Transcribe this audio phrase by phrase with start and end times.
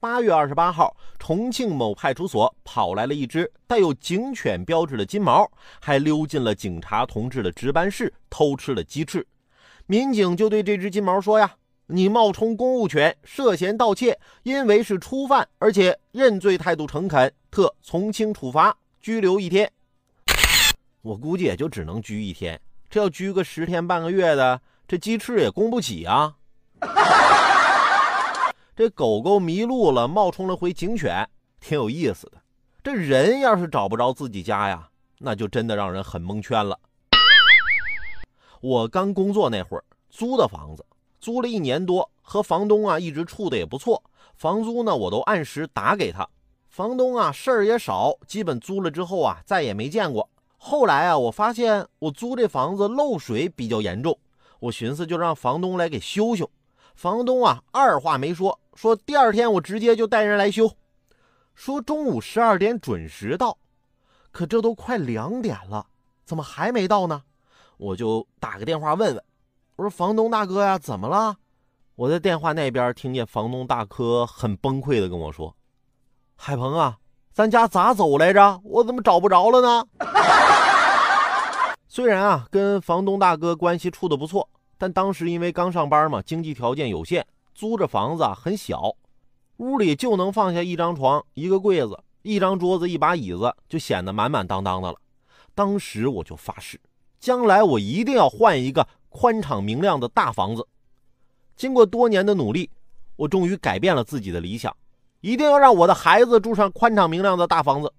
[0.00, 9.26] 八月二十八号，重庆某派出所跑来了一只带有警犬标志的金毛，还溜进了警察同志的值班室偷吃了鸡翅。
[9.86, 11.52] 民警就对这只金毛说：“呀，
[11.86, 19.68] 你冒充公务犬，涉嫌盗窃，因为是初犯，而且认罪态度诚恳，特从轻处罚，拘留一天。”
[21.02, 26.36] 我估计也就只能拘一天，这要拘个十天半个月的，这鸡翅也供不起啊。
[28.78, 32.40] 这狗狗迷路了，冒充了回警犬，挺有意思的。
[32.80, 36.78] 这人要是找不着自己家呀，那就真的让人很蒙圈了。
[38.60, 40.86] 我刚工作那会儿，租的房子，
[41.18, 44.00] 租了一年多，和房东啊一直处的也不错，
[44.36, 46.28] 房租呢我都按时打给他。
[46.68, 50.30] 房东啊事儿也少，基本租了之后啊再也没见过。
[50.56, 54.16] 后来啊我发现我租这房子漏水比较严重，
[54.60, 56.48] 我寻思就让房东来给修修。
[56.94, 58.56] 房东啊二话没说。
[58.80, 60.70] 说第二天我直接就带人来修，
[61.56, 63.58] 说中午十二点准时到，
[64.30, 65.84] 可这都快两点了，
[66.24, 67.24] 怎么还没到呢？
[67.76, 69.24] 我就打个电话问问，
[69.74, 71.34] 我说房东大哥呀，怎么了？
[71.96, 75.56] 我在电话那边听见房东大哥很崩溃的跟我说
[76.38, 76.98] ：“海鹏啊，
[77.32, 78.60] 咱家咋走来着？
[78.62, 79.84] 我怎么找不着了呢？”
[81.88, 84.48] 虽然啊跟房东大哥关系处的不错，
[84.78, 87.26] 但当时因为刚上班嘛，经济条件有限。
[87.58, 88.94] 租着房子很小，
[89.56, 94.96] 屋里就能放下一张床、一个柜子、一张桌子、一把椅子，就显得满满当当的了。
[95.56, 96.80] 当时我就发誓，
[97.18, 100.64] 将来我一定要换一个宽敞明亮的大房子。
[101.56, 102.70] 经过多年的努力，
[103.16, 104.72] 我终于改变了自己的理想，
[105.20, 107.92] 一定要让我的孩子住上宽敞明亮的大房子。